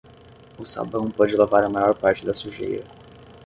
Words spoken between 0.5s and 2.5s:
O sabão pode lavar a maior parte da